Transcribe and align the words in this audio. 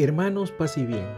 Hermanos, 0.00 0.52
paz 0.52 0.78
y 0.78 0.86
bien. 0.86 1.08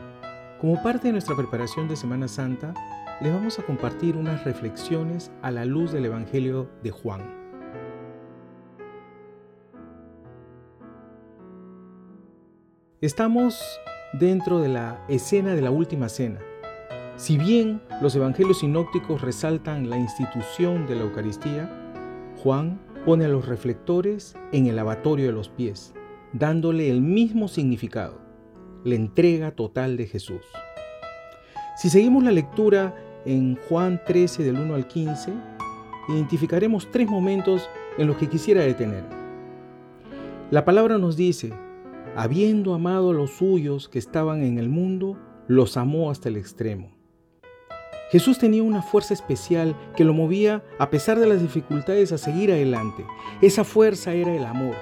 Como 0.58 0.82
parte 0.82 1.08
de 1.08 1.12
nuestra 1.12 1.36
preparación 1.36 1.86
de 1.86 1.96
Semana 1.96 2.28
Santa, 2.28 2.72
les 3.20 3.30
vamos 3.30 3.58
a 3.58 3.62
compartir 3.62 4.16
unas 4.16 4.42
reflexiones 4.44 5.30
a 5.42 5.50
la 5.50 5.66
luz 5.66 5.92
del 5.92 6.06
Evangelio 6.06 6.66
de 6.82 6.90
Juan. 6.90 7.20
Estamos 13.02 13.60
dentro 14.14 14.60
de 14.60 14.68
la 14.68 15.04
escena 15.10 15.54
de 15.54 15.60
la 15.60 15.70
última 15.70 16.08
cena. 16.08 16.40
Si 17.16 17.36
bien 17.36 17.82
los 18.00 18.16
evangelios 18.16 18.60
sinópticos 18.60 19.20
resaltan 19.20 19.90
la 19.90 19.98
institución 19.98 20.86
de 20.86 20.94
la 20.94 21.02
Eucaristía, 21.02 21.70
Juan 22.42 22.80
pone 23.04 23.26
a 23.26 23.28
los 23.28 23.46
reflectores 23.46 24.34
en 24.52 24.68
el 24.68 24.76
lavatorio 24.76 25.26
de 25.26 25.32
los 25.32 25.50
pies, 25.50 25.92
dándole 26.32 26.90
el 26.90 27.02
mismo 27.02 27.46
significado 27.46 28.29
la 28.84 28.94
entrega 28.94 29.52
total 29.52 29.96
de 29.96 30.06
Jesús. 30.06 30.42
Si 31.76 31.88
seguimos 31.90 32.24
la 32.24 32.32
lectura 32.32 32.94
en 33.24 33.56
Juan 33.68 34.00
13 34.06 34.42
del 34.42 34.56
1 34.56 34.74
al 34.74 34.86
15, 34.86 35.32
identificaremos 36.08 36.90
tres 36.90 37.08
momentos 37.08 37.68
en 37.98 38.06
los 38.06 38.16
que 38.16 38.28
quisiera 38.28 38.62
detener. 38.62 39.04
La 40.50 40.64
palabra 40.64 40.98
nos 40.98 41.16
dice, 41.16 41.52
habiendo 42.16 42.74
amado 42.74 43.10
a 43.10 43.14
los 43.14 43.30
suyos 43.30 43.88
que 43.88 43.98
estaban 43.98 44.42
en 44.42 44.58
el 44.58 44.68
mundo, 44.68 45.16
los 45.46 45.76
amó 45.76 46.10
hasta 46.10 46.28
el 46.28 46.36
extremo. 46.36 46.90
Jesús 48.10 48.38
tenía 48.38 48.64
una 48.64 48.82
fuerza 48.82 49.14
especial 49.14 49.76
que 49.94 50.04
lo 50.04 50.12
movía 50.12 50.64
a 50.80 50.90
pesar 50.90 51.20
de 51.20 51.28
las 51.28 51.40
dificultades 51.40 52.10
a 52.10 52.18
seguir 52.18 52.50
adelante. 52.50 53.06
Esa 53.40 53.62
fuerza 53.62 54.12
era 54.14 54.34
el 54.34 54.44
amor. 54.44 54.74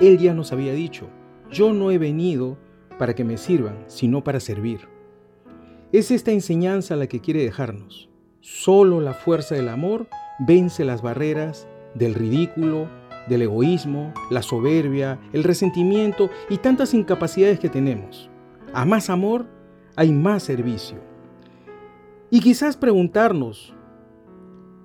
Él 0.00 0.18
ya 0.18 0.34
nos 0.34 0.50
había 0.50 0.72
dicho, 0.72 1.06
yo 1.52 1.72
no 1.72 1.92
he 1.92 1.98
venido 1.98 2.58
para 2.98 3.14
que 3.14 3.24
me 3.24 3.36
sirvan, 3.36 3.84
sino 3.86 4.22
para 4.22 4.40
servir. 4.40 4.88
Es 5.92 6.10
esta 6.10 6.32
enseñanza 6.32 6.96
la 6.96 7.06
que 7.06 7.20
quiere 7.20 7.42
dejarnos. 7.42 8.08
Solo 8.40 9.00
la 9.00 9.14
fuerza 9.14 9.54
del 9.54 9.68
amor 9.68 10.08
vence 10.38 10.84
las 10.84 11.02
barreras 11.02 11.66
del 11.94 12.14
ridículo, 12.14 12.88
del 13.28 13.42
egoísmo, 13.42 14.12
la 14.30 14.42
soberbia, 14.42 15.18
el 15.32 15.44
resentimiento 15.44 16.30
y 16.50 16.58
tantas 16.58 16.94
incapacidades 16.94 17.58
que 17.58 17.68
tenemos. 17.68 18.28
A 18.72 18.84
más 18.84 19.08
amor 19.08 19.46
hay 19.96 20.12
más 20.12 20.42
servicio. 20.42 20.98
Y 22.30 22.40
quizás 22.40 22.76
preguntarnos, 22.76 23.72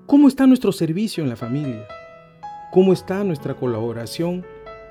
¿cómo 0.06 0.28
está 0.28 0.46
nuestro 0.46 0.72
servicio 0.72 1.24
en 1.24 1.30
la 1.30 1.36
familia? 1.36 1.88
¿Cómo 2.72 2.94
está 2.94 3.24
nuestra 3.24 3.56
colaboración 3.56 4.46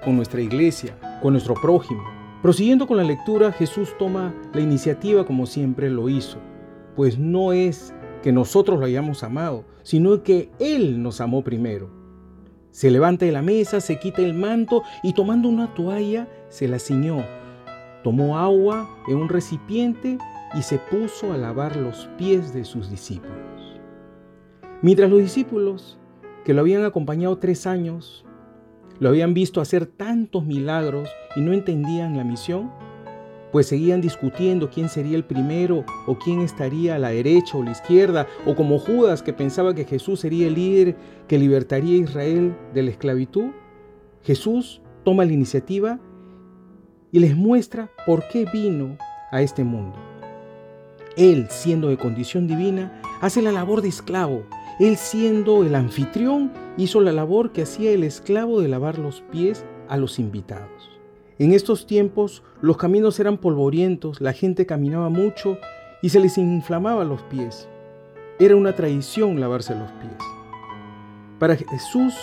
con 0.05 0.17
nuestra 0.17 0.41
iglesia, 0.41 0.99
con 1.23 1.35
nuestro 1.35 1.55
prójimo? 1.55 2.18
Prosiguiendo 2.43 2.87
con 2.87 2.97
la 2.97 3.03
lectura, 3.03 3.51
Jesús 3.51 3.97
toma 3.99 4.33
la 4.55 4.61
iniciativa 4.61 5.27
como 5.27 5.45
siempre 5.45 5.91
lo 5.91 6.09
hizo, 6.09 6.39
pues 6.95 7.19
no 7.19 7.53
es 7.53 7.93
que 8.23 8.31
nosotros 8.31 8.79
lo 8.79 8.87
hayamos 8.87 9.25
amado, 9.25 9.65
sino 9.83 10.23
que 10.23 10.51
Él 10.61 11.03
nos 11.03 11.21
amó 11.21 11.43
primero. 11.43 11.91
Se 12.71 12.93
levanta 12.93 13.27
de 13.27 13.33
la 13.33 13.43
mesa, 13.43 13.81
se 13.81 13.99
quita 13.99 14.23
el 14.23 14.35
manto 14.35 14.85
y 15.03 15.15
tomando 15.15 15.49
una 15.49 15.75
toalla 15.75 16.29
se 16.49 16.69
la 16.69 16.79
ciñó. 16.79 17.25
Tomó 18.05 18.39
agua 18.39 18.89
en 19.09 19.17
un 19.17 19.29
recipiente 19.29 20.19
y 20.57 20.63
se 20.63 20.79
puso 20.79 21.33
a 21.33 21.37
lavar 21.37 21.75
los 21.75 22.09
pies 22.19 22.55
de 22.55 22.65
sus 22.65 22.89
discípulos. 22.89 23.81
Mientras 24.81 25.11
los 25.11 25.19
discípulos, 25.19 25.99
que 26.45 26.55
lo 26.55 26.61
habían 26.61 26.85
acompañado 26.85 27.37
tres 27.39 27.67
años, 27.67 28.25
lo 29.01 29.09
habían 29.09 29.35
visto 29.35 29.61
hacer 29.61 29.87
tantos 29.87 30.45
milagros 30.45 31.09
y 31.37 31.41
no 31.41 31.53
entendían 31.53 32.17
la 32.17 32.25
misión, 32.25 32.71
pues 33.53 33.67
seguían 33.67 34.01
discutiendo 34.01 34.71
quién 34.71 34.89
sería 34.89 35.17
el 35.17 35.25
primero 35.25 35.85
o 36.07 36.19
quién 36.19 36.41
estaría 36.41 36.97
a 36.97 36.99
la 36.99 37.11
derecha 37.11 37.57
o 37.57 37.63
la 37.63 37.71
izquierda, 37.71 38.27
o 38.45 38.55
como 38.55 38.79
Judas 38.79 39.23
que 39.23 39.33
pensaba 39.33 39.75
que 39.75 39.85
Jesús 39.85 40.21
sería 40.21 40.49
el 40.49 40.55
líder 40.55 40.97
que 41.27 41.39
libertaría 41.39 41.95
a 41.95 42.05
Israel 42.05 42.57
de 42.75 42.83
la 42.83 42.91
esclavitud. 42.91 43.51
Jesús 44.23 44.83
toma 45.05 45.25
la 45.25 45.33
iniciativa 45.33 45.99
y 47.11 47.21
les 47.21 47.37
muestra 47.37 47.91
por 48.07 48.29
qué 48.29 48.45
vino 48.53 48.99
a 49.31 49.41
este 49.41 49.65
mundo. 49.65 49.97
Él, 51.17 51.47
siendo 51.51 51.89
de 51.89 51.97
condición 51.97 52.47
divina, 52.47 53.01
hace 53.21 53.43
la 53.43 53.51
labor 53.51 53.83
de 53.83 53.89
esclavo. 53.89 54.45
Él, 54.79 54.97
siendo 54.97 55.65
el 55.65 55.75
anfitrión, 55.75 56.53
hizo 56.77 57.01
la 57.01 57.13
labor 57.13 57.51
que 57.51 57.63
hacía 57.63 57.91
el 57.91 58.05
esclavo 58.05 58.61
de 58.61 58.69
lavar 58.69 58.99
los 58.99 59.23
pies 59.33 59.65
a 59.89 59.97
los 59.97 60.21
invitados. 60.21 60.99
En 61.41 61.53
estos 61.53 61.87
tiempos 61.87 62.45
los 62.61 62.77
caminos 62.77 63.19
eran 63.19 63.39
polvorientos, 63.39 64.21
la 64.21 64.33
gente 64.33 64.67
caminaba 64.67 65.09
mucho 65.09 65.59
y 66.01 66.11
se 66.11 66.21
les 66.21 66.39
inflamaba 66.39 67.05
los 67.05 67.23
pies. 67.23 67.69
Era 68.39 68.55
una 68.55 68.77
tradición 68.77 69.41
lavarse 69.41 69.75
los 69.75 69.91
pies. 69.93 70.17
Para 71.41 71.57
Jesús 71.57 72.15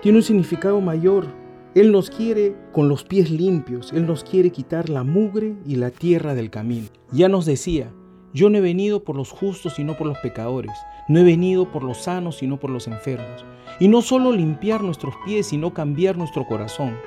tiene 0.00 0.18
un 0.18 0.24
significado 0.24 0.80
mayor. 0.80 1.26
Él 1.74 1.90
nos 1.90 2.10
quiere 2.10 2.54
con 2.72 2.88
los 2.88 3.02
pies 3.02 3.28
limpios, 3.30 3.92
Él 3.92 4.06
nos 4.06 4.22
quiere 4.22 4.50
quitar 4.50 4.88
la 4.88 5.02
mugre 5.02 5.56
y 5.66 5.74
la 5.74 5.90
tierra 5.90 6.34
del 6.36 6.50
camino. 6.50 6.86
Ya 7.10 7.28
nos 7.28 7.46
decía, 7.46 7.90
yo 8.34 8.50
no 8.50 8.58
he 8.58 8.60
venido 8.60 9.04
por 9.04 9.16
los 9.16 9.30
justos 9.30 9.74
sino 9.76 9.96
por 9.96 10.08
los 10.08 10.18
pecadores, 10.18 10.72
no 11.08 11.20
he 11.20 11.24
venido 11.24 11.70
por 11.70 11.84
los 11.84 11.98
sanos 11.98 12.36
sino 12.36 12.58
por 12.58 12.68
los 12.68 12.88
enfermos. 12.88 13.46
Y 13.78 13.88
no 13.88 14.02
solo 14.02 14.32
limpiar 14.32 14.82
nuestros 14.82 15.14
pies, 15.24 15.46
sino 15.46 15.72
cambiar 15.72 16.18
nuestro 16.18 16.44
corazón. 16.44 16.98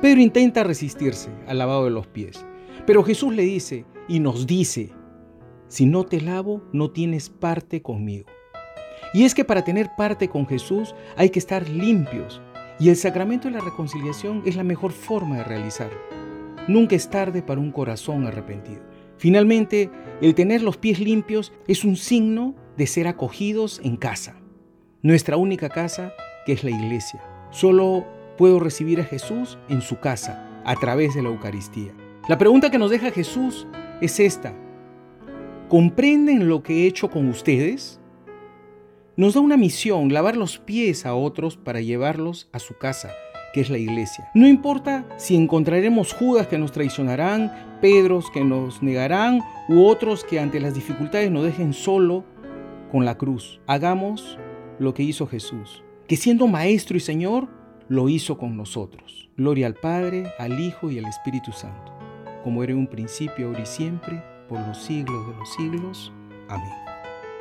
Pedro 0.00 0.20
intenta 0.20 0.62
resistirse 0.62 1.30
al 1.48 1.58
lavado 1.58 1.84
de 1.84 1.90
los 1.90 2.06
pies, 2.06 2.46
pero 2.86 3.02
Jesús 3.02 3.34
le 3.34 3.42
dice 3.42 3.84
y 4.08 4.20
nos 4.20 4.46
dice, 4.46 4.92
si 5.66 5.86
no 5.86 6.04
te 6.04 6.20
lavo, 6.20 6.62
no 6.72 6.92
tienes 6.92 7.28
parte 7.28 7.82
conmigo. 7.82 8.26
Y 9.12 9.24
es 9.24 9.34
que 9.34 9.44
para 9.44 9.64
tener 9.64 9.90
parte 9.96 10.28
con 10.28 10.46
Jesús 10.46 10.94
hay 11.16 11.30
que 11.30 11.40
estar 11.40 11.68
limpios, 11.68 12.40
y 12.78 12.90
el 12.90 12.96
sacramento 12.96 13.48
de 13.48 13.54
la 13.54 13.64
reconciliación 13.64 14.42
es 14.46 14.54
la 14.54 14.62
mejor 14.62 14.92
forma 14.92 15.38
de 15.38 15.44
realizarlo. 15.44 15.98
Nunca 16.68 16.94
es 16.94 17.10
tarde 17.10 17.42
para 17.42 17.60
un 17.60 17.72
corazón 17.72 18.26
arrepentido. 18.26 18.82
Finalmente, 19.18 19.90
el 20.20 20.34
tener 20.34 20.62
los 20.62 20.76
pies 20.76 21.00
limpios 21.00 21.52
es 21.68 21.84
un 21.84 21.96
signo 21.96 22.54
de 22.76 22.86
ser 22.86 23.08
acogidos 23.08 23.80
en 23.82 23.96
casa 23.96 24.40
nuestra 25.06 25.36
única 25.36 25.68
casa, 25.68 26.12
que 26.44 26.52
es 26.52 26.64
la 26.64 26.70
iglesia. 26.70 27.22
Solo 27.50 28.04
puedo 28.36 28.58
recibir 28.58 29.00
a 29.00 29.04
Jesús 29.04 29.56
en 29.68 29.80
su 29.80 30.00
casa, 30.00 30.62
a 30.64 30.74
través 30.74 31.14
de 31.14 31.22
la 31.22 31.28
Eucaristía. 31.28 31.92
La 32.28 32.38
pregunta 32.38 32.72
que 32.72 32.78
nos 32.78 32.90
deja 32.90 33.12
Jesús 33.12 33.68
es 34.00 34.18
esta. 34.18 34.52
¿Comprenden 35.68 36.48
lo 36.48 36.64
que 36.64 36.82
he 36.82 36.86
hecho 36.88 37.08
con 37.08 37.28
ustedes? 37.28 38.00
Nos 39.16 39.34
da 39.34 39.40
una 39.40 39.56
misión, 39.56 40.12
lavar 40.12 40.36
los 40.36 40.58
pies 40.58 41.06
a 41.06 41.14
otros 41.14 41.56
para 41.56 41.80
llevarlos 41.80 42.48
a 42.52 42.58
su 42.58 42.76
casa, 42.76 43.12
que 43.56 43.62
es 43.62 43.70
la 43.70 43.78
iglesia. 43.78 44.28
No 44.34 44.46
importa 44.46 45.06
si 45.16 45.34
encontraremos 45.34 46.12
Judas 46.12 46.46
que 46.46 46.58
nos 46.58 46.72
traicionarán, 46.72 47.78
Pedros 47.80 48.30
que 48.30 48.44
nos 48.44 48.82
negarán 48.82 49.40
u 49.70 49.86
otros 49.86 50.24
que 50.24 50.38
ante 50.38 50.60
las 50.60 50.74
dificultades 50.74 51.30
nos 51.30 51.44
dejen 51.44 51.72
solo 51.72 52.22
con 52.92 53.06
la 53.06 53.16
cruz. 53.16 53.58
Hagamos 53.66 54.38
lo 54.78 54.92
que 54.92 55.04
hizo 55.04 55.26
Jesús, 55.26 55.82
que 56.06 56.18
siendo 56.18 56.48
Maestro 56.48 56.98
y 56.98 57.00
Señor, 57.00 57.48
lo 57.88 58.10
hizo 58.10 58.36
con 58.36 58.58
nosotros. 58.58 59.30
Gloria 59.38 59.68
al 59.68 59.74
Padre, 59.74 60.30
al 60.38 60.60
Hijo 60.60 60.90
y 60.90 60.98
al 60.98 61.06
Espíritu 61.06 61.50
Santo, 61.50 61.94
como 62.44 62.62
era 62.62 62.72
en 62.72 62.78
un 62.80 62.86
principio, 62.86 63.46
ahora 63.46 63.62
y 63.62 63.66
siempre, 63.66 64.22
por 64.50 64.60
los 64.68 64.76
siglos 64.82 65.28
de 65.28 65.34
los 65.34 65.54
siglos. 65.54 66.12
Amén. 66.50 66.74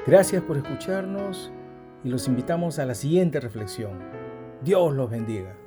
Gracias 0.08 0.42
por 0.44 0.56
escucharnos 0.56 1.52
y 2.06 2.10
los 2.10 2.30
invitamos 2.30 2.80
a 2.80 2.86
la 2.86 2.96
siguiente 2.96 3.42
reflexión. 3.42 4.00
Dios 4.64 4.94
los 4.94 5.10
bendiga. 5.10 5.65